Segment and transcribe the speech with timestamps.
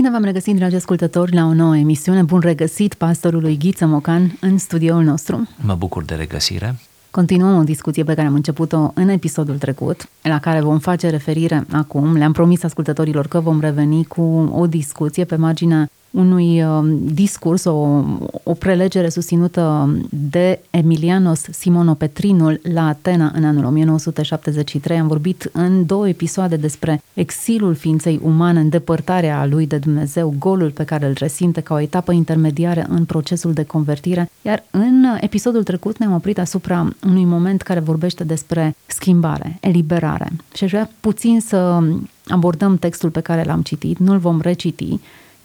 [0.00, 2.22] Bine v-am regăsit, dragi ascultători, la o nouă emisiune.
[2.22, 5.48] Bun regăsit pastorului Ghiță Mocan în studioul nostru.
[5.62, 6.78] Mă bucur de regăsire.
[7.10, 11.66] Continuăm o discuție pe care am început-o în episodul trecut, la care vom face referire
[11.72, 12.16] acum.
[12.16, 18.04] Le-am promis ascultătorilor că vom reveni cu o discuție pe marginea unui uh, discurs, o,
[18.42, 19.96] o prelegere susținută
[20.30, 24.98] de Emilianos Simonopetrinul la Atena în anul 1973.
[24.98, 30.84] Am vorbit în două episoade despre exilul ființei umane, îndepărtarea lui de Dumnezeu, golul pe
[30.84, 34.30] care îl resimte ca o etapă intermediară în procesul de convertire.
[34.42, 40.32] Iar în episodul trecut ne-am oprit asupra unui moment care vorbește despre schimbare, eliberare.
[40.54, 41.82] Și aș vrea puțin să
[42.28, 45.00] abordăm textul pe care l-am citit, nu-l vom reciti,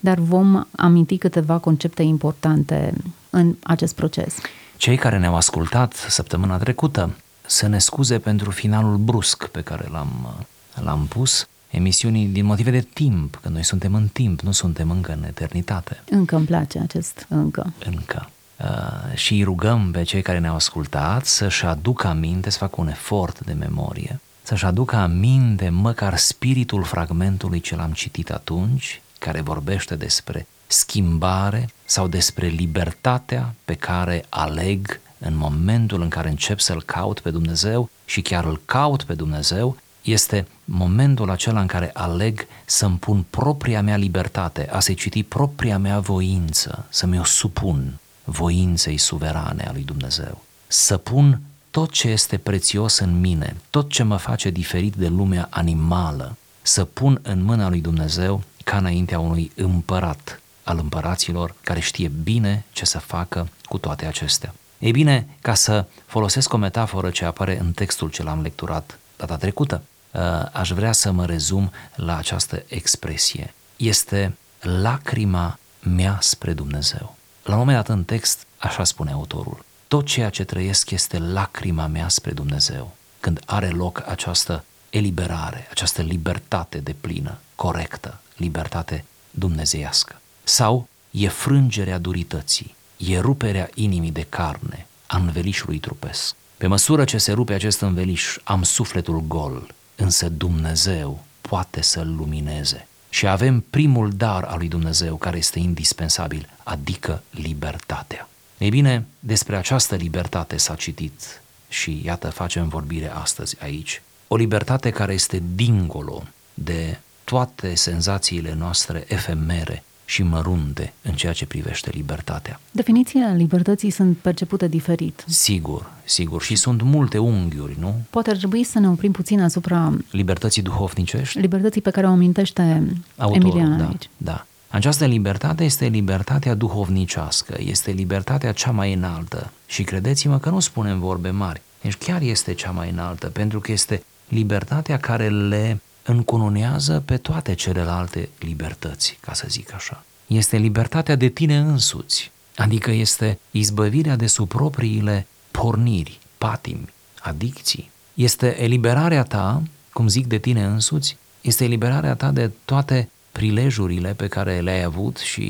[0.06, 2.94] dar vom aminti câteva concepte importante
[3.30, 4.36] în acest proces.
[4.78, 10.36] Cei care ne-au ascultat săptămâna trecută să ne scuze pentru finalul brusc pe care l-am,
[10.84, 15.12] l-am pus emisiunii din motive de timp, că noi suntem în timp, nu suntem încă
[15.12, 16.04] în eternitate.
[16.10, 17.74] Încă îmi place acest încă.
[17.86, 18.30] Încă.
[18.60, 22.88] Uh, și îi rugăm pe cei care ne-au ascultat să-și aducă aminte, să facă un
[22.88, 29.96] efort de memorie, să-și aducă aminte măcar spiritul fragmentului ce l-am citit atunci, care vorbește
[29.96, 37.20] despre schimbare sau despre libertatea pe care aleg în momentul în care încep să-L caut
[37.20, 42.98] pe Dumnezeu și chiar îl caut pe Dumnezeu, este momentul acela în care aleg să-mi
[42.98, 49.64] pun propria mea libertate, a se citi propria mea voință, să mi-o supun voinței suverane
[49.68, 50.44] a lui Dumnezeu.
[50.68, 51.42] Să pun
[51.72, 56.86] tot ce este prețios în mine, tot ce mă face diferit de lumea animală, să
[56.86, 62.86] pun în mâna lui Dumnezeu ca înaintea unui împărat al împăraților care știe bine ce
[62.86, 64.54] să facă cu toate acestea.
[64.78, 69.38] Ei bine, ca să folosesc o metaforă ce apare în textul ce l-am lecturat data
[69.38, 69.82] trecută,
[70.12, 70.22] uh,
[70.52, 73.54] aș vrea să mă rezum la această expresie.
[73.76, 77.16] Este lacrima mea spre Dumnezeu.
[77.44, 81.88] La un moment dat în text, așa spune autorul, tot ceea ce trăiesc este lacrima
[81.88, 82.96] mea spre Dumnezeu.
[83.20, 90.22] Când are loc această eliberare, această libertate de plină, corectă, libertate dumnezeiască.
[90.44, 96.36] Sau e frângerea durității, e ruperea inimii de carne, a învelișului trupesc.
[96.58, 102.88] Pe măsură ce se rupe acest înveliș, am sufletul gol, însă Dumnezeu poate să-l lumineze.
[103.10, 108.30] Și avem primul dar al lui Dumnezeu care este indispensabil, adică libertatea.
[108.58, 114.02] Ei bine, despre această libertate s-a citit și iată facem vorbire astăzi aici.
[114.28, 116.24] O libertate care este dincolo
[116.54, 122.60] de toate senzațiile noastre efemere și mărunte în ceea ce privește libertatea.
[122.72, 125.24] Definițiile libertății sunt percepute diferit.
[125.28, 126.42] Sigur, sigur.
[126.42, 127.96] Și sunt multe unghiuri, nu?
[128.10, 131.40] Poate ar trebui să ne oprim puțin asupra Libertății duhovnicești?
[131.40, 132.88] libertății pe care o amintește
[133.18, 134.10] Autorul, Emilian da, aici.
[134.18, 134.46] da.
[134.68, 139.52] Această libertate este libertatea duhovnicească, este libertatea cea mai înaltă.
[139.66, 141.62] Și credeți-mă că nu spunem vorbe mari.
[141.82, 147.54] Deci chiar este cea mai înaltă, pentru că este libertatea care le încununează pe toate
[147.54, 150.04] celelalte libertăți, ca să zic așa.
[150.28, 157.90] Este libertatea de tine însuți, adică este izbăvirea de sub propriile porniri, patimi, adicții.
[158.14, 159.64] Este eliberarea ta,
[159.94, 165.18] cum zic de tine însuți, este eliberarea ta de toate prilejurile pe care le-ai avut
[165.18, 165.44] și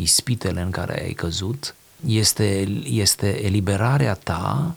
[0.00, 1.74] ispitele în care ai căzut,
[2.06, 4.76] este, este eliberarea ta,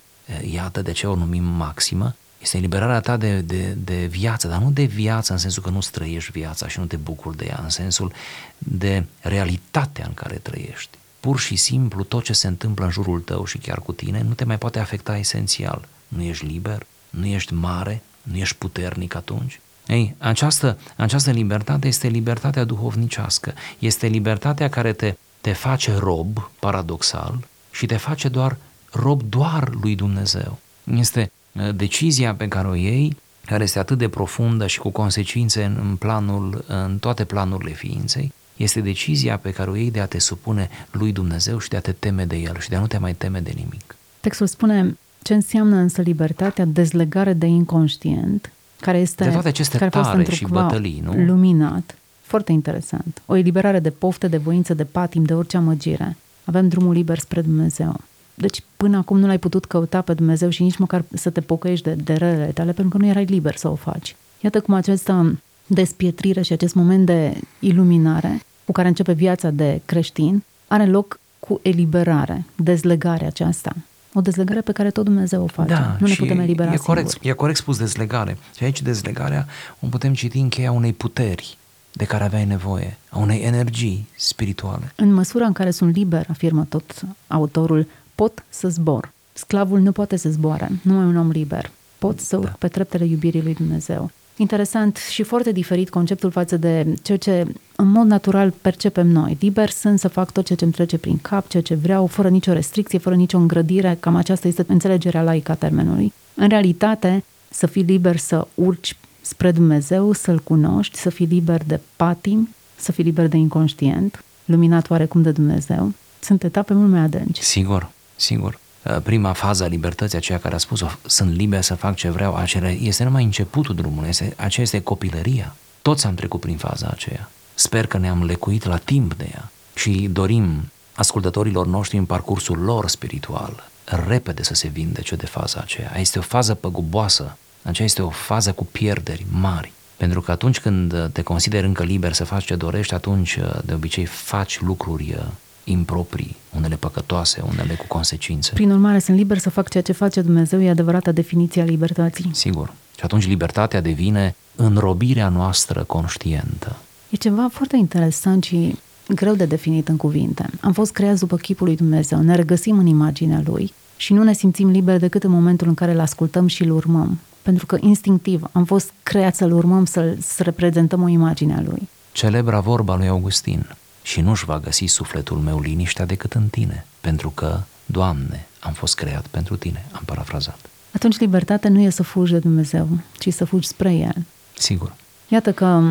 [0.51, 4.71] iată de ce o numim maximă, este eliberarea ta de, de, de viață, dar nu
[4.71, 7.69] de viață în sensul că nu trăiești viața și nu te bucuri de ea, în
[7.69, 8.11] sensul
[8.57, 10.97] de realitatea în care trăiești.
[11.19, 14.33] Pur și simplu tot ce se întâmplă în jurul tău și chiar cu tine nu
[14.33, 15.87] te mai poate afecta esențial.
[16.07, 19.59] Nu ești liber, nu ești mare, nu ești puternic atunci.
[19.87, 27.39] Ei, această, această libertate este libertatea duhovnicească, este libertatea care te, te face rob, paradoxal,
[27.71, 28.57] și te face doar
[28.91, 30.59] rob doar lui Dumnezeu.
[30.95, 31.31] Este
[31.75, 35.95] decizia pe care o iei, care este atât de profundă și cu consecințe în, în,
[35.95, 40.69] planul, în toate planurile ființei, este decizia pe care o iei de a te supune
[40.91, 43.13] lui Dumnezeu și de a te teme de El și de a nu te mai
[43.13, 43.95] teme de nimic.
[44.19, 49.89] Textul spune ce înseamnă însă libertatea, dezlegare de inconștient, care este De toate aceste care
[49.93, 51.25] a fost tare și întrucumva bătălii, nu?
[51.25, 51.97] luminat.
[52.21, 53.21] Foarte interesant.
[53.25, 56.17] O eliberare de pofte, de voință, de patim, de orice amăgire.
[56.45, 57.99] avem drumul liber spre Dumnezeu.
[58.33, 61.85] Deci până acum nu l-ai putut căuta pe Dumnezeu și nici măcar să te pocăiești
[61.85, 64.15] de, de relele tale, pentru că nu erai liber să o faci.
[64.41, 70.43] Iată cum această despietrire și acest moment de iluminare cu care începe viața de creștin
[70.67, 73.75] are loc cu eliberare, dezlegarea aceasta.
[74.13, 75.73] O dezlegare pe care tot Dumnezeu o face.
[75.73, 77.29] Da, nu ne și putem elibera e corect, singuri.
[77.29, 78.37] e corect spus dezlegare.
[78.57, 79.47] Și aici dezlegarea
[79.79, 81.57] o putem citi în cheia unei puteri
[81.91, 84.91] de care aveai nevoie, a unei energii spirituale.
[84.95, 89.11] În măsura în care sunt liber, afirmă tot autorul, pot să zbor.
[89.33, 91.71] Sclavul nu poate să zboare, numai un om liber.
[91.97, 94.11] Pot să urc pe treptele iubirii lui Dumnezeu.
[94.37, 97.45] Interesant și foarte diferit conceptul față de ceea ce
[97.75, 99.37] în mod natural percepem noi.
[99.39, 102.29] Liber sunt să fac tot ceea ce îmi trece prin cap, ceea ce vreau, fără
[102.29, 106.13] nicio restricție, fără nicio îngrădire, cam aceasta este înțelegerea laică a termenului.
[106.35, 111.79] În realitate, să fii liber să urci spre Dumnezeu, să-L cunoști, să fii liber de
[111.95, 117.41] patim, să fii liber de inconștient, luminat oarecum de Dumnezeu, sunt etape mult mai adânci.
[117.41, 117.91] Sigur,
[118.23, 118.59] sigur.
[118.83, 122.35] Uh, Prima fază a libertății, aceea care a spus-o, sunt liber să fac ce vreau,
[122.35, 125.55] acela este numai începutul drumului, este, aceea este copilăria.
[125.81, 127.29] Toți am trecut prin faza aceea.
[127.53, 132.89] Sper că ne-am lecuit la timp de ea și dorim ascultătorilor noștri în parcursul lor
[132.89, 133.69] spiritual
[134.07, 135.99] repede să se vindece de faza aceea.
[135.99, 139.71] Este o fază păguboasă, aceea este o fază cu pierderi mari.
[139.97, 144.05] Pentru că atunci când te consideri încă liber să faci ce dorești, atunci de obicei
[144.05, 145.23] faci lucruri uh,
[145.63, 148.51] improprii, unele păcătoase, unele cu consecințe.
[148.53, 152.29] Prin urmare, sunt liber să fac ceea ce face Dumnezeu, e adevărata definiție a libertății.
[152.33, 152.73] Sigur.
[152.95, 156.75] Și atunci libertatea devine înrobirea noastră conștientă.
[157.09, 158.75] E ceva foarte interesant și
[159.07, 160.49] greu de definit în cuvinte.
[160.61, 164.33] Am fost creați după chipul lui Dumnezeu, ne regăsim în imaginea lui și nu ne
[164.33, 167.19] simțim liberi decât în momentul în care îl ascultăm și îl urmăm.
[167.41, 171.89] Pentru că instinctiv am fost creați să-l urmăm, să, să reprezentăm o imagine a lui.
[172.11, 177.29] Celebra vorba lui Augustin, și nu-și va găsi sufletul meu liniștea decât în tine, pentru
[177.29, 180.59] că, Doamne, am fost creat pentru tine, am parafrazat.
[180.93, 182.87] Atunci libertatea nu e să fugi de Dumnezeu,
[183.19, 184.15] ci să fugi spre El.
[184.57, 184.93] Sigur.
[185.27, 185.81] Iată că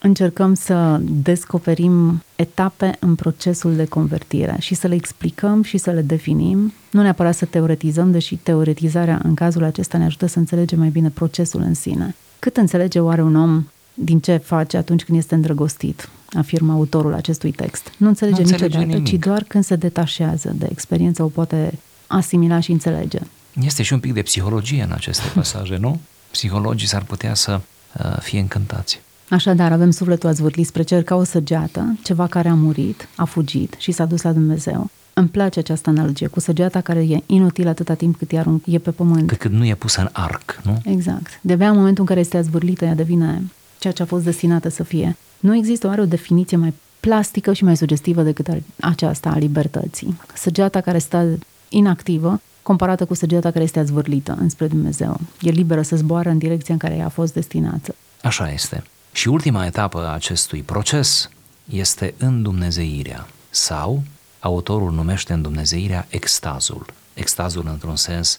[0.00, 6.00] încercăm să descoperim etape în procesul de convertire și să le explicăm și să le
[6.00, 10.88] definim, nu neapărat să teoretizăm, deși teoretizarea în cazul acesta ne ajută să înțelegem mai
[10.88, 12.14] bine procesul în sine.
[12.38, 17.50] Cât înțelege oare un om din ce face atunci când este îndrăgostit, afirmă autorul acestui
[17.50, 17.92] text.
[17.96, 19.20] Nu înțelege, Nu înțelege niciodată, nimic.
[19.20, 23.18] ci doar când se detașează de experiență o poate asimila și înțelege.
[23.64, 26.00] Este și un pic de psihologie în aceste pasaje, nu?
[26.30, 27.60] Psihologii s-ar putea să
[27.98, 29.00] uh, fie încântați.
[29.30, 33.74] Așadar, avem sufletul azvârlit spre cer ca o săgeată, ceva care a murit, a fugit
[33.78, 34.90] și s-a dus la Dumnezeu.
[35.12, 38.78] Îmi place această analogie cu săgeata care e inutilă atâta timp cât e, arunc, e
[38.78, 39.26] pe pământ.
[39.26, 40.80] Pe cât nu e pusă în arc, nu?
[40.84, 41.38] Exact.
[41.40, 43.42] De-abia în momentul în care este azvârlită, ea devine
[43.78, 45.16] ceea ce a fost destinată să fie.
[45.38, 48.48] Nu există oare o definiție mai plastică și mai sugestivă decât
[48.80, 50.20] aceasta a libertății.
[50.34, 51.38] Săgeata care stă
[51.68, 55.20] inactivă, comparată cu săgeata care este azvârlită înspre Dumnezeu.
[55.40, 57.94] E liberă să zboară în direcția în care ea a fost destinată.
[58.22, 58.82] Așa este.
[59.12, 61.30] Și ultima etapă a acestui proces
[61.70, 64.02] este îndumnezeirea sau
[64.40, 66.86] autorul numește îndumnezeirea extazul.
[67.14, 68.38] Extazul într-un sens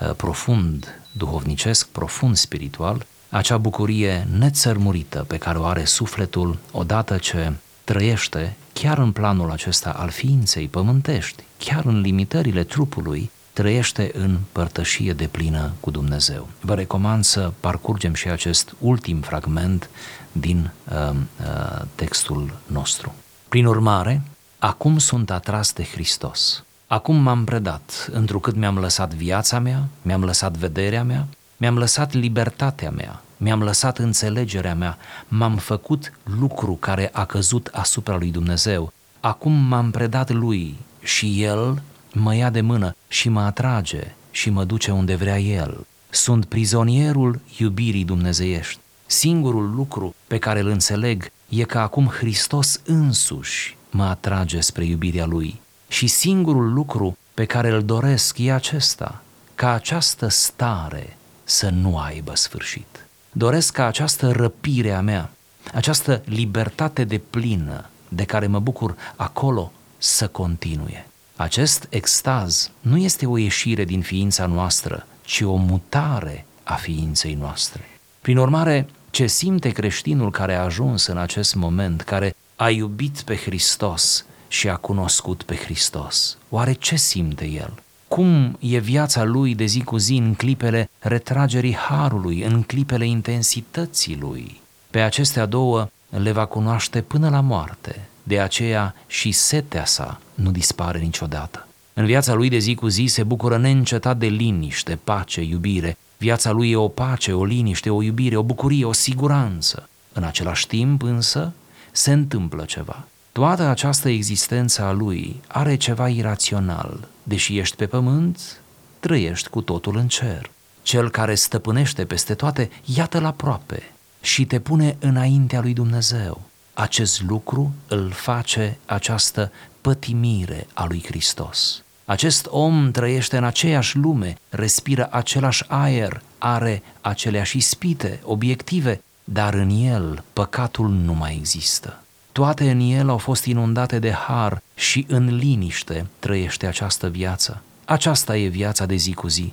[0.00, 7.52] uh, profund duhovnicesc, profund spiritual, acea bucurie nețărmurită pe care o are sufletul odată ce
[7.84, 15.12] trăiește chiar în planul acesta al ființei pământești, chiar în limitările trupului, trăiește în părtășie
[15.12, 16.48] de plină cu Dumnezeu.
[16.60, 19.90] Vă recomand să parcurgem și acest ultim fragment
[20.32, 23.14] din uh, uh, textul nostru.
[23.48, 24.22] Prin urmare,
[24.58, 26.64] acum sunt atras de Hristos.
[26.86, 31.26] Acum m-am predat, întrucât mi-am lăsat viața mea, mi-am lăsat vederea mea,
[31.60, 34.98] mi-am lăsat libertatea mea, mi-am lăsat înțelegerea mea,
[35.28, 38.92] m-am făcut lucru care a căzut asupra lui Dumnezeu.
[39.20, 44.64] Acum m-am predat lui și el mă ia de mână și mă atrage și mă
[44.64, 45.86] duce unde vrea el.
[46.10, 48.80] Sunt prizonierul iubirii dumnezeiești.
[49.06, 55.26] Singurul lucru pe care îl înțeleg e că acum Hristos însuși mă atrage spre iubirea
[55.26, 55.60] lui.
[55.88, 59.22] Și singurul lucru pe care îl doresc e acesta,
[59.54, 61.16] ca această stare
[61.50, 63.06] să nu aibă sfârșit.
[63.32, 65.30] Doresc ca această răpire a mea,
[65.74, 71.06] această libertate de plină de care mă bucur acolo să continue.
[71.36, 77.88] Acest extaz nu este o ieșire din ființa noastră, ci o mutare a ființei noastre.
[78.20, 83.36] Prin urmare, ce simte creștinul care a ajuns în acest moment, care a iubit pe
[83.36, 86.36] Hristos și a cunoscut pe Hristos?
[86.48, 87.82] Oare ce simte el?
[88.10, 94.16] Cum e viața lui de zi cu zi în clipele retragerii harului, în clipele intensității
[94.20, 94.60] lui?
[94.90, 100.50] Pe acestea două le va cunoaște până la moarte, de aceea și setea sa nu
[100.50, 101.66] dispare niciodată.
[101.92, 105.96] În viața lui de zi cu zi se bucură neîncetat de liniște, pace, iubire.
[106.16, 109.88] Viața lui e o pace, o liniște, o iubire, o bucurie, o siguranță.
[110.12, 111.52] În același timp însă
[111.92, 113.06] se întâmplă ceva.
[113.32, 117.08] Toată această existență a lui are ceva irațional.
[117.22, 118.60] Deși ești pe pământ,
[119.00, 120.50] trăiești cu totul în cer.
[120.82, 126.40] Cel care stăpânește peste toate, iată-l aproape și te pune înaintea lui Dumnezeu.
[126.74, 131.82] Acest lucru îl face această pătimire a lui Hristos.
[132.04, 139.70] Acest om trăiește în aceeași lume, respiră același aer, are aceleași ispite, obiective, dar în
[139.70, 142.02] el păcatul nu mai există.
[142.32, 147.62] Toate în el au fost inundate de har și în liniște trăiește această viață.
[147.84, 149.52] Aceasta e viața de zi cu zi.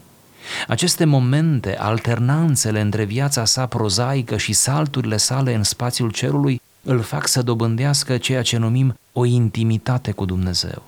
[0.68, 7.28] Aceste momente, alternanțele între viața sa prozaică și salturile sale în spațiul cerului, îl fac
[7.28, 10.84] să dobândească ceea ce numim o intimitate cu Dumnezeu.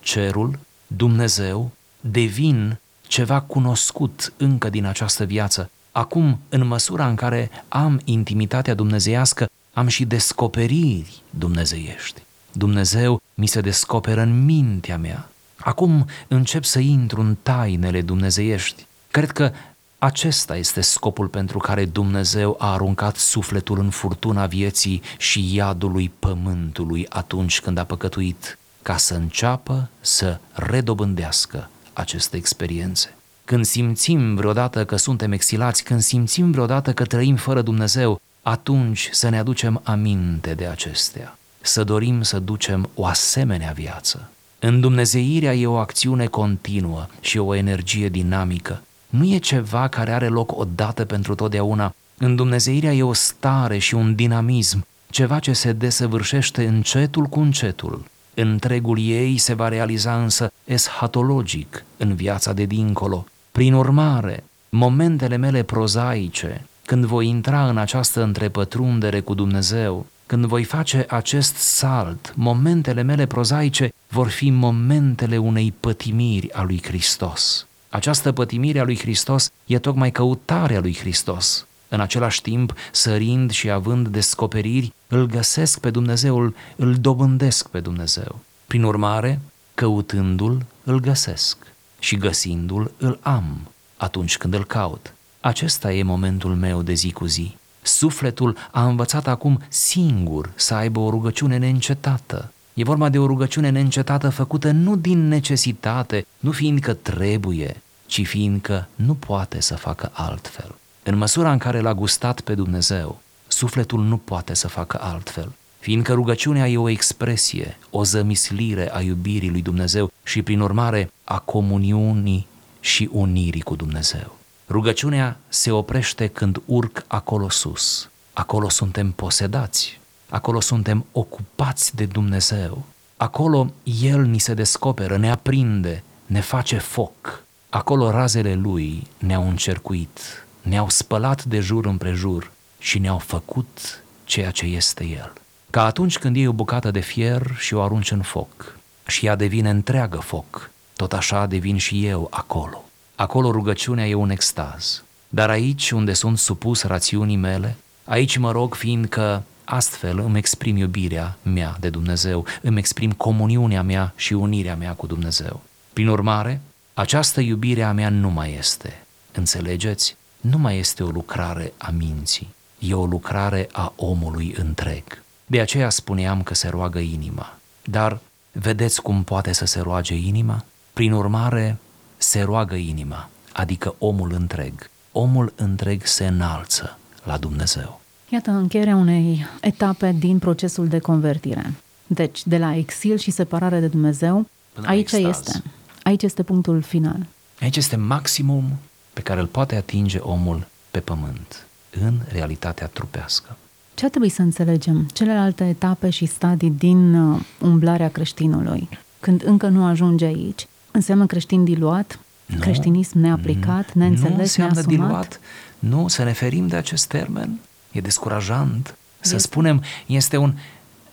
[0.00, 5.70] Cerul, Dumnezeu, devin ceva cunoscut încă din această viață.
[5.92, 12.22] Acum, în măsura în care am intimitatea dumnezeiască, am și descoperiri dumnezeiești.
[12.52, 15.28] Dumnezeu mi se descoperă în mintea mea.
[15.58, 18.86] Acum încep să intru în tainele dumnezeiești.
[19.10, 19.52] Cred că
[19.98, 27.06] acesta este scopul pentru care Dumnezeu a aruncat sufletul în furtuna vieții și iadului pământului
[27.08, 33.14] atunci când a păcătuit, ca să înceapă să redobândească aceste experiențe.
[33.44, 39.28] Când simțim vreodată că suntem exilați, când simțim vreodată că trăim fără Dumnezeu, atunci să
[39.28, 44.30] ne aducem aminte de acestea, să dorim să ducem o asemenea viață.
[44.58, 48.82] Îndumnezeirea e o acțiune continuă și o energie dinamică.
[49.08, 51.94] Nu e ceva care are loc odată pentru totdeauna.
[52.18, 58.04] Îndumnezeirea e o stare și un dinamism, ceva ce se desăvârșește încetul cu încetul.
[58.34, 63.26] Întregul ei se va realiza însă eschatologic în viața de dincolo.
[63.52, 70.64] Prin urmare, momentele mele prozaice, când voi intra în această întrepătrundere cu Dumnezeu, când voi
[70.64, 77.66] face acest salt, momentele mele prozaice vor fi momentele unei pătimiri a lui Hristos.
[77.88, 81.66] Această pătimire a lui Hristos e tocmai căutarea lui Hristos.
[81.88, 87.80] În același timp, sărind și având descoperiri, îl găsesc pe Dumnezeu, îl, îl dobândesc pe
[87.80, 88.38] Dumnezeu.
[88.66, 89.40] Prin urmare,
[89.74, 91.56] căutându-l, îl găsesc
[91.98, 95.14] și găsindu-l, îl am atunci când îl caut.
[95.44, 97.56] Acesta e momentul meu de zi cu zi.
[97.82, 102.52] Sufletul a învățat acum singur să aibă o rugăciune neîncetată.
[102.74, 108.88] E vorba de o rugăciune neîncetată făcută nu din necesitate, nu fiindcă trebuie, ci fiindcă
[108.94, 110.74] nu poate să facă altfel.
[111.02, 116.12] În măsura în care l-a gustat pe Dumnezeu, sufletul nu poate să facă altfel, fiindcă
[116.12, 122.46] rugăciunea e o expresie, o zămislire a iubirii lui Dumnezeu și, prin urmare, a comuniunii
[122.80, 124.33] și unirii cu Dumnezeu.
[124.68, 128.08] Rugăciunea se oprește când urc acolo sus.
[128.32, 132.84] Acolo suntem posedați, acolo suntem ocupați de Dumnezeu.
[133.16, 137.42] Acolo El ni se descoperă, ne aprinde, ne face foc.
[137.68, 144.64] Acolo razele Lui ne-au încercuit, ne-au spălat de jur împrejur și ne-au făcut ceea ce
[144.66, 145.32] este El.
[145.70, 149.34] Ca atunci când iei o bucată de fier și o arunci în foc și ea
[149.34, 152.84] devine întreagă foc, tot așa devin și eu acolo.
[153.14, 155.02] Acolo rugăciunea e un extaz.
[155.28, 161.36] Dar aici unde sunt supus rațiunii mele, aici mă rog fiindcă astfel îmi exprim iubirea
[161.42, 165.62] mea de Dumnezeu, îmi exprim comuniunea mea și unirea mea cu Dumnezeu.
[165.92, 166.60] Prin urmare,
[166.94, 169.02] această iubire a mea nu mai este,
[169.32, 175.22] înțelegeți, nu mai este o lucrare a minții, e o lucrare a omului întreg.
[175.46, 177.58] De aceea spuneam că se roagă inima.
[177.84, 178.18] Dar
[178.52, 180.64] vedeți cum poate să se roage inima?
[180.92, 181.78] Prin urmare,
[182.16, 184.90] se roagă inima, adică omul întreg.
[185.12, 188.00] Omul întreg se înalță la Dumnezeu.
[188.28, 191.72] Iată încheierea unei etape din procesul de convertire.
[192.06, 195.24] Deci, de la exil și separare de Dumnezeu, Până aici extaz.
[195.30, 195.62] este.
[196.02, 197.26] Aici este punctul final.
[197.60, 198.64] Aici este maximum
[199.12, 201.66] pe care îl poate atinge omul pe pământ,
[202.00, 203.56] în realitatea trupească.
[203.94, 205.08] Ce ar trebui să înțelegem?
[205.12, 208.88] Celelalte etape și stadii din uh, umblarea creștinului,
[209.20, 212.58] când încă nu ajunge aici, înseamnă creștin diluat, Nu.
[212.58, 214.98] creștinism neaplicat, neînțeles, nu înseamnă neasumat.
[215.06, 215.40] diluat,
[215.78, 217.58] nu, să ne ferim de acest termen,
[217.92, 218.96] e descurajant.
[219.20, 219.48] Să Este.
[219.48, 220.54] spunem, este un,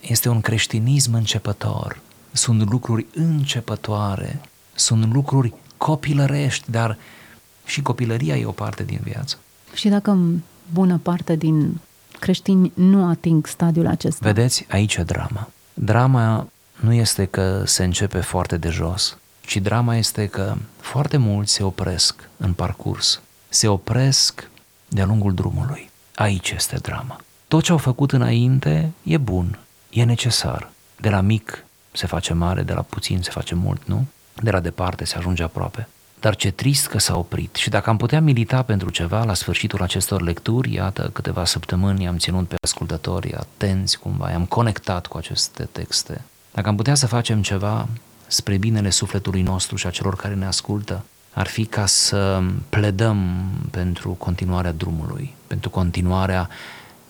[0.00, 2.00] este un creștinism începător,
[2.32, 4.40] sunt lucruri începătoare,
[4.74, 6.98] sunt lucruri copilărești, dar
[7.64, 9.38] și copilăria e o parte din viață.
[9.74, 10.18] Și dacă
[10.72, 11.80] bună parte din
[12.18, 15.48] creștini nu ating stadiul acesta, Vedeți, aici e drama.
[15.74, 16.48] Drama
[16.80, 21.62] nu este că se începe foarte de jos, ci drama este că foarte mulți se
[21.62, 24.50] opresc în parcurs, se opresc
[24.88, 25.90] de-a lungul drumului.
[26.14, 27.20] Aici este drama.
[27.48, 29.58] Tot ce au făcut înainte e bun,
[29.90, 30.70] e necesar.
[30.96, 34.06] De la mic se face mare, de la puțin se face mult, nu?
[34.42, 35.88] De la departe se ajunge aproape.
[36.20, 39.82] Dar ce trist că s-a oprit și dacă am putea milita pentru ceva la sfârșitul
[39.82, 45.68] acestor lecturi, iată, câteva săptămâni am ținut pe ascultători atenți cumva, am conectat cu aceste
[45.72, 46.20] texte.
[46.52, 47.88] Dacă am putea să facem ceva
[48.32, 53.48] spre binele sufletului nostru și a celor care ne ascultă, ar fi ca să pledăm
[53.70, 56.48] pentru continuarea drumului, pentru continuarea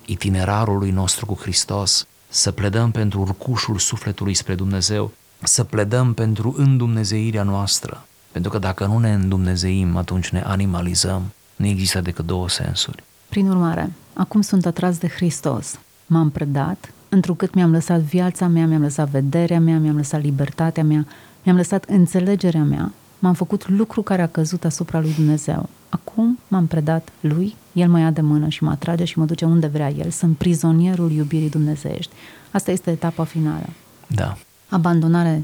[0.05, 5.13] itinerarului nostru cu Hristos, să pledăm pentru urcușul sufletului spre Dumnezeu,
[5.43, 11.33] să pledăm pentru îndumnezeirea noastră, pentru că dacă nu ne îndumnezeim, atunci ne animalizăm.
[11.57, 13.03] Nu există decât două sensuri.
[13.29, 15.79] Prin urmare, acum sunt atras de Hristos.
[16.07, 21.07] M-am predat, întrucât mi-am lăsat viața mea, mi-am lăsat vederea mea, mi-am lăsat libertatea mea,
[21.43, 25.69] mi-am lăsat înțelegerea mea, m-am făcut lucru care a căzut asupra lui Dumnezeu.
[25.89, 29.45] Acum m-am predat lui, el mă ia de mână și mă atrage și mă duce
[29.45, 30.11] unde vrea el.
[30.11, 32.13] Sunt prizonierul iubirii dumnezeiești.
[32.51, 33.67] Asta este etapa finală.
[34.07, 34.37] Da.
[34.69, 35.43] Abandonare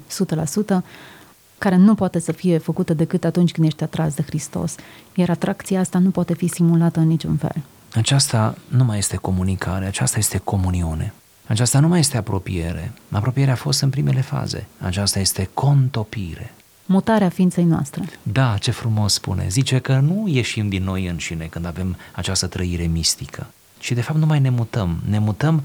[0.79, 0.83] 100%,
[1.59, 4.75] care nu poate să fie făcută decât atunci când ești atras de Hristos.
[5.15, 7.63] Iar atracția asta nu poate fi simulată în niciun fel.
[7.95, 11.13] Aceasta nu mai este comunicare, aceasta este comuniune.
[11.49, 12.93] Aceasta nu mai este apropiere.
[13.11, 14.67] Apropierea a fost în primele faze.
[14.78, 16.52] Aceasta este contopire.
[16.87, 18.02] Mutarea ființei noastre.
[18.23, 19.47] Da, ce frumos spune.
[19.49, 23.47] Zice că nu ieșim din noi înșine când avem această trăire mistică,
[23.78, 24.99] ci de fapt nu mai ne mutăm.
[25.09, 25.62] Ne mutăm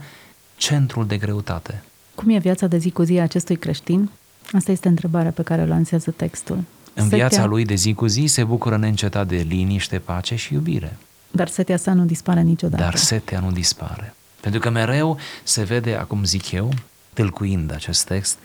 [0.55, 1.83] centrul de greutate.
[2.15, 4.09] Cum e viața de zi cu zi a acestui creștin?
[4.51, 6.55] Asta este întrebarea pe care o lansează textul.
[6.93, 7.17] În setea...
[7.17, 10.97] viața lui de zi cu zi se bucură neîncetat de liniște, pace și iubire.
[11.31, 12.83] Dar setea sa nu dispare niciodată.
[12.83, 14.13] Dar setea nu dispare.
[14.43, 16.73] Pentru că mereu se vede, acum zic eu,
[17.13, 18.37] tâlcuind acest text,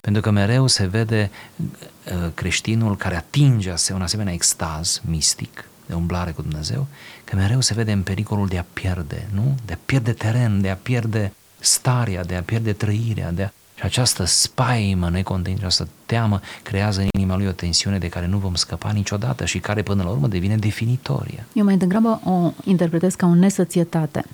[0.00, 6.30] pentru că mereu se vede uh, creștinul care atinge un asemenea extaz mistic de umblare
[6.30, 6.86] cu Dumnezeu,
[7.24, 9.54] că mereu se vede în pericolul de a pierde, nu?
[9.66, 13.50] De a pierde teren, de a pierde starea, de a pierde trăirea, de a...
[13.74, 18.38] Și această spaimă necontenit, această teamă creează în inima lui o tensiune de care nu
[18.38, 21.46] vom scăpa niciodată și care până la urmă devine definitorie.
[21.52, 24.24] Eu mai degrabă o interpretez ca o nesățietate.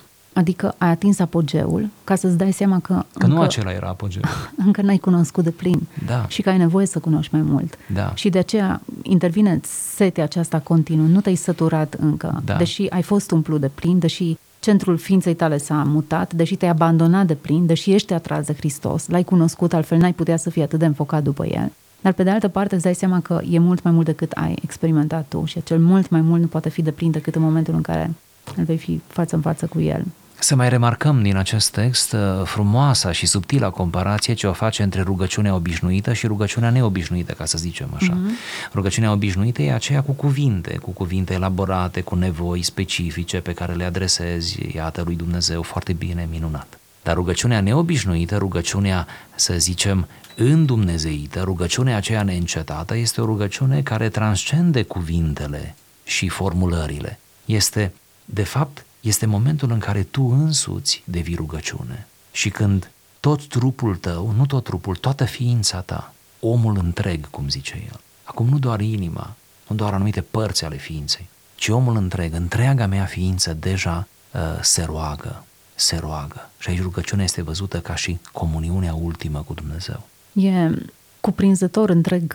[0.41, 2.93] Adică ai atins apogeul ca să-ți dai seama că...
[2.95, 4.25] Că încă, nu acela era apogeul.
[4.67, 5.87] Încă n-ai cunoscut de plin.
[6.07, 6.25] Da.
[6.29, 7.79] Și că ai nevoie să cunoști mai mult.
[7.93, 8.13] Da.
[8.15, 9.61] Și de aceea intervine
[9.95, 11.07] setea aceasta continuă.
[11.07, 12.43] Nu te-ai săturat încă.
[12.45, 12.57] Da.
[12.57, 17.27] Deși ai fost umplut de plin, deși centrul ființei tale s-a mutat, deși te-ai abandonat
[17.27, 20.79] de plin, deși ești atras de Hristos, l-ai cunoscut, altfel n-ai putea să fii atât
[20.79, 21.73] de înfocat după el.
[22.01, 24.59] Dar pe de altă parte îți dai seama că e mult mai mult decât ai
[24.63, 27.75] experimentat tu și acel mult mai mult nu poate fi de plin decât în momentul
[27.75, 28.11] în care
[28.57, 30.05] îl vei fi față în față cu el.
[30.43, 35.03] Să mai remarcăm din acest text uh, frumoasa și subtila comparație ce o face între
[35.03, 38.13] rugăciunea obișnuită și rugăciunea neobișnuită, ca să zicem așa.
[38.13, 38.73] Mm-hmm.
[38.75, 43.85] Rugăciunea obișnuită e aceea cu cuvinte, cu cuvinte elaborate, cu nevoi specifice pe care le
[43.85, 46.79] adresezi, iată, lui Dumnezeu foarte bine, minunat.
[47.03, 54.83] Dar rugăciunea neobișnuită, rugăciunea, să zicem, îndumnezeită, rugăciunea aceea neîncetată, este o rugăciune care transcende
[54.83, 55.75] cuvintele
[56.05, 57.19] și formulările.
[57.45, 57.93] Este,
[58.25, 62.07] de fapt, este momentul în care tu însuți devii rugăciune.
[62.33, 67.85] Și când tot trupul tău, nu tot trupul, toată ființa ta, omul întreg, cum zice
[67.87, 69.35] el, acum nu doar inima,
[69.67, 74.83] nu doar anumite părți ale ființei, ci omul întreg, întreaga mea ființă deja uh, se
[74.83, 76.51] roagă, se roagă.
[76.59, 80.07] Și aici rugăciunea este văzută ca și comuniunea ultimă cu Dumnezeu.
[80.33, 80.71] E
[81.21, 82.35] cuprinzător întreg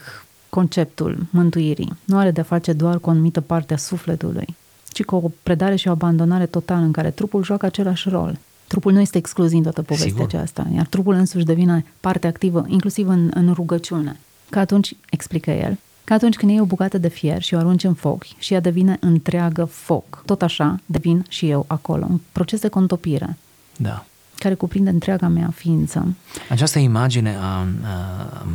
[0.49, 1.97] conceptul mântuirii.
[2.03, 4.55] Nu are de face doar cu o anumită parte a sufletului,
[4.95, 8.37] ci cu o predare și o abandonare totală în care trupul joacă același rol.
[8.67, 10.25] Trupul nu este exclus din toată povestea Sigur.
[10.25, 14.19] aceasta, iar trupul însuși devine parte activă, inclusiv în, în rugăciune.
[14.49, 17.83] Că atunci, explică el, că atunci când iei o bucată de fier și o arunci
[17.83, 22.05] în foc și ea devine întreagă foc, tot așa devin și eu acolo.
[22.09, 23.37] Un proces de contopire.
[23.77, 24.05] Da
[24.39, 26.07] care cuprinde întreaga mea ființă.
[26.49, 27.65] Această imagine a, a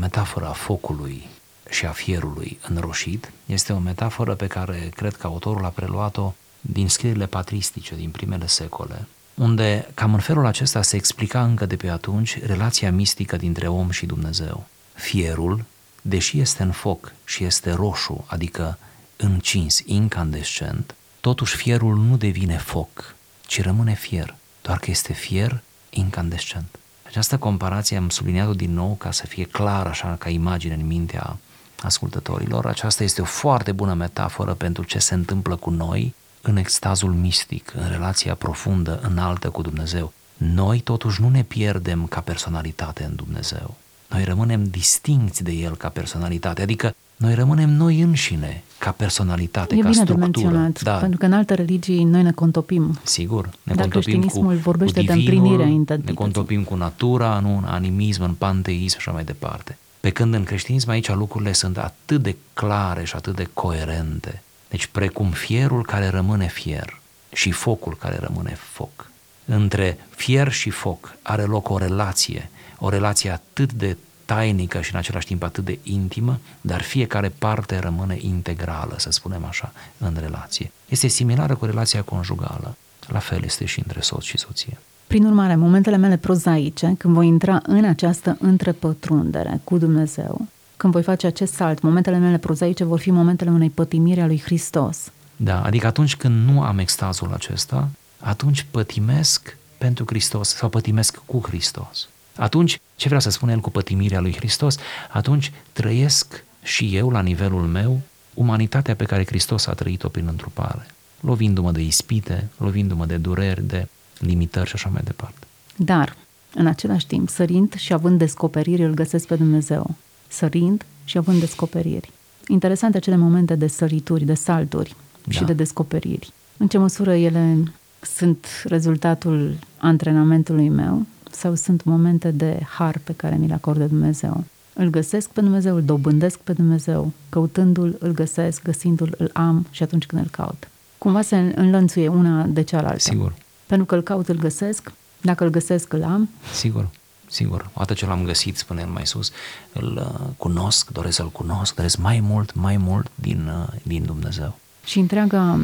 [0.01, 1.29] metafora focului
[1.71, 6.89] și a fierului înroșit este o metaforă pe care cred că autorul a preluat-o din
[6.89, 11.89] scrierile patristice din primele secole, unde cam în felul acesta se explica încă de pe
[11.89, 14.67] atunci relația mistică dintre om și Dumnezeu.
[14.95, 15.65] Fierul,
[16.03, 18.79] deși este în foc și este roșu, adică
[19.17, 23.15] încins, incandescent, totuși fierul nu devine foc,
[23.47, 26.79] ci rămâne fier, doar că este fier incandescent.
[27.07, 31.39] Această comparație am subliniat-o din nou ca să fie clar așa ca imagine în mintea
[31.83, 32.67] ascultătorilor.
[32.67, 37.73] Aceasta este o foarte bună metaforă pentru ce se întâmplă cu noi în extazul mistic,
[37.77, 40.13] în relația profundă, înaltă cu Dumnezeu.
[40.37, 43.75] noi totuși nu ne pierdem ca personalitate în Dumnezeu.
[44.09, 49.79] Noi rămânem distincți de El ca personalitate, adică noi rămânem noi înșine ca personalitate, e
[49.79, 50.31] ca bine structură.
[50.31, 52.99] de menționat, da, pentru că în alte religii noi ne contopim.
[53.03, 56.15] sigur, ne Dar contopim cu, creștinismul vorbește cu de divinul, împlinirea ne identității.
[56.15, 59.79] contopim cu natura, nu în animism, în panteism și așa mai departe.
[60.01, 64.43] Pe când în creștinism aici lucrurile sunt atât de clare și atât de coerente.
[64.69, 67.01] Deci precum fierul care rămâne fier
[67.33, 69.11] și focul care rămâne foc.
[69.45, 74.99] Între fier și foc are loc o relație, o relație atât de tainică și în
[74.99, 80.73] același timp atât de intimă, dar fiecare parte rămâne integrală, să spunem așa, în relație.
[80.89, 82.77] Este similară cu relația conjugală.
[83.07, 84.79] La fel este și între soț și soție.
[85.11, 90.47] Prin urmare, momentele mele prozaice, când voi intra în această întrepătrundere cu Dumnezeu,
[90.77, 94.41] când voi face acest salt, momentele mele prozaice vor fi momentele unei pătimiri a lui
[94.41, 95.11] Hristos.
[95.37, 101.41] Da, adică atunci când nu am extazul acesta, atunci pătimesc pentru Hristos sau pătimesc cu
[101.43, 102.09] Hristos.
[102.37, 104.77] Atunci, ce vrea să spune el cu pătimirea lui Hristos?
[105.11, 108.01] Atunci trăiesc și eu, la nivelul meu,
[108.35, 110.87] umanitatea pe care Hristos a trăit-o prin întrupare,
[111.21, 113.89] lovindu-mă de ispite, lovindu-mă de dureri, de
[114.21, 115.47] limitări și așa mai departe.
[115.77, 116.17] Dar,
[116.55, 119.95] în același timp, sărind și având descoperiri, îl găsesc pe Dumnezeu.
[120.29, 122.11] Sărind și având descoperiri.
[122.49, 125.33] Interesante acele momente de sărituri, de salturi da.
[125.33, 126.33] și de descoperiri.
[126.57, 133.37] În ce măsură ele sunt rezultatul antrenamentului meu sau sunt momente de har pe care
[133.37, 134.45] mi le acordă Dumnezeu.
[134.73, 139.83] Îl găsesc pe Dumnezeu, îl dobândesc pe Dumnezeu, căutându-l, îl găsesc, găsindu-l, îl am și
[139.83, 140.69] atunci când îl caut.
[140.99, 142.99] Cumva se înlănțuie una de cealaltă.
[142.99, 143.35] Sigur.
[143.71, 146.29] Pentru că îl caut, îl găsesc, dacă îl găsesc, îl am.
[146.53, 146.89] Sigur,
[147.27, 147.71] sigur.
[147.75, 149.31] Odată ce l-am găsit, spune el mai sus,
[149.73, 154.59] îl uh, cunosc, doresc să-l cunosc, doresc mai mult, mai mult din, uh, din Dumnezeu.
[154.85, 155.61] Și întreaga,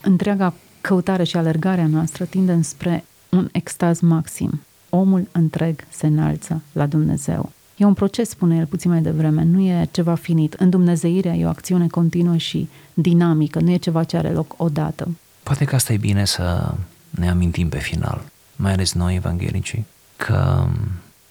[0.00, 4.60] întreaga căutare și alergarea noastră tinde spre un extaz maxim.
[4.88, 7.52] Omul întreg se înalță la Dumnezeu.
[7.76, 10.52] E un proces, spune el puțin mai devreme, nu e ceva finit.
[10.52, 15.08] În Dumnezeirea e o acțiune continuă și dinamică, nu e ceva ce are loc odată.
[15.42, 16.74] Poate că asta e bine să
[17.20, 18.24] ne amintim pe final,
[18.56, 20.68] mai ales noi evanghelicii, că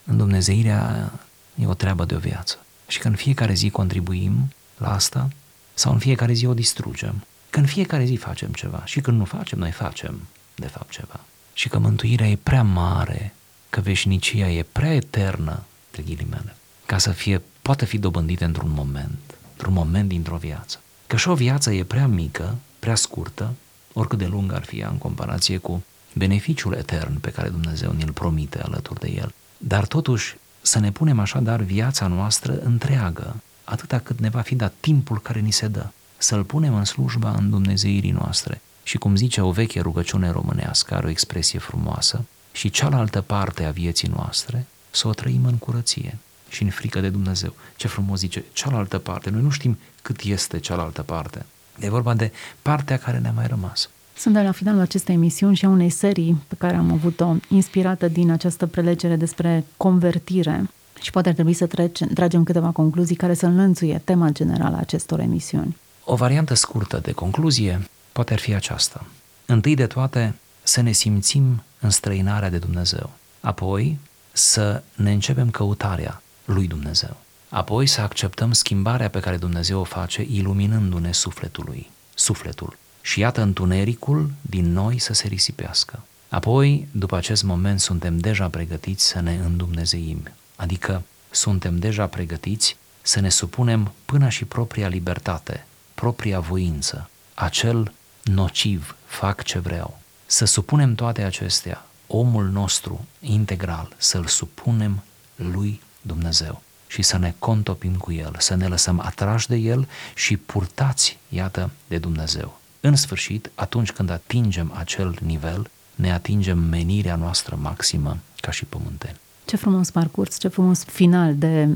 [0.05, 1.11] în Dumnezeirea
[1.55, 5.27] e o treabă de o viață și că în fiecare zi contribuim la asta
[5.73, 7.23] sau în fiecare zi o distrugem.
[7.49, 10.19] Că în fiecare zi facem ceva și când nu facem, noi facem
[10.55, 11.19] de fapt ceva.
[11.53, 13.33] Și că mântuirea e prea mare,
[13.69, 19.19] că veșnicia e prea eternă, de ghilimele, ca să fie, poate fi dobândită într-un moment,
[19.51, 20.79] într-un moment dintr-o viață.
[21.07, 23.53] Că și o viață e prea mică, prea scurtă,
[23.99, 25.83] oricât de lungă ar fi ea în comparație cu
[26.13, 29.33] beneficiul etern pe care Dumnezeu ne-l promite alături de el.
[29.57, 34.73] Dar totuși să ne punem așadar viața noastră întreagă, atâta cât ne va fi dat
[34.79, 38.61] timpul care ni se dă, să-l punem în slujba în Dumnezeirii noastre.
[38.83, 43.71] Și cum zice o veche rugăciune românească, are o expresie frumoasă, și cealaltă parte a
[43.71, 46.17] vieții noastre să o trăim în curăție
[46.49, 47.53] și în frică de Dumnezeu.
[47.75, 49.29] Ce frumos zice, cealaltă parte.
[49.29, 51.45] Noi nu știm cât este cealaltă parte.
[51.79, 53.89] E vorba de partea care ne-a mai rămas.
[54.17, 58.31] Suntem la finalul acestei emisiuni și a unei serii pe care am avut-o inspirată din
[58.31, 60.69] această prelegere despre convertire
[61.01, 64.79] și poate ar trebui să trece, tragem câteva concluzii care să înlănțuie tema generală a
[64.79, 65.77] acestor emisiuni.
[66.03, 69.05] O variantă scurtă de concluzie poate ar fi aceasta.
[69.45, 73.09] Întâi de toate, să ne simțim în străinarea de Dumnezeu.
[73.39, 73.99] Apoi,
[74.31, 77.17] să ne începem căutarea lui Dumnezeu.
[77.49, 82.77] Apoi să acceptăm schimbarea pe care Dumnezeu o face iluminându-ne sufletului, sufletul.
[83.01, 86.03] Și iată întunericul din noi să se risipească.
[86.29, 93.19] Apoi, după acest moment, suntem deja pregătiți să ne îndumnezeim, adică suntem deja pregătiți să
[93.19, 99.99] ne supunem până și propria libertate, propria voință, acel nociv, fac ce vreau.
[100.25, 105.03] Să supunem toate acestea, omul nostru integral, să-l supunem
[105.35, 110.37] lui Dumnezeu și să ne contopim cu el, să ne lăsăm atrași de el și
[110.37, 112.59] purtați, iată, de Dumnezeu.
[112.79, 119.19] În sfârșit, atunci când atingem acel nivel, ne atingem menirea noastră maximă ca și pământeni.
[119.45, 121.67] Ce frumos parcurs, ce frumos final de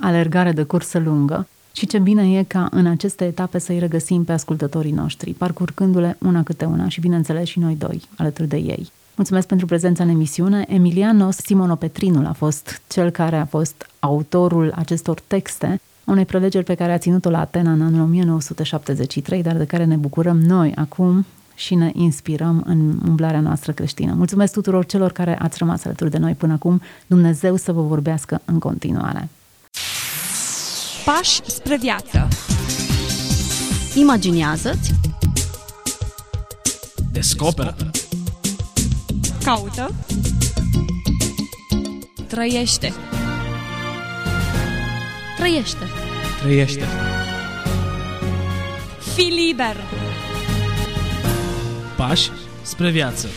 [0.00, 4.32] alergare de cursă lungă și ce bine e ca în aceste etape să-i regăsim pe
[4.32, 8.92] ascultătorii noștri, parcurgându-le una câte una și, bineînțeles, și noi doi alături de ei.
[9.16, 10.64] Mulțumesc pentru prezența în emisiune.
[10.68, 16.92] Emiliano Simonopetrinul a fost cel care a fost autorul acestor texte, unei prelegeri pe care
[16.92, 21.74] a ținut-o la Atena în anul 1973, dar de care ne bucurăm noi acum și
[21.74, 24.14] ne inspirăm în umblarea noastră creștină.
[24.16, 26.80] Mulțumesc tuturor celor care ați rămas alături de noi până acum.
[27.06, 29.28] Dumnezeu să vă vorbească în continuare.
[31.04, 32.28] Pași spre viață.
[33.94, 34.94] Imaginează-ți
[37.12, 37.76] Descoperă
[39.44, 39.94] Caută.
[42.28, 42.92] Trăiește.
[45.36, 45.88] Trăiește.
[46.42, 46.86] Trăiește.
[49.14, 49.76] Fi liber.
[51.96, 52.30] Pași
[52.62, 53.28] spre viață.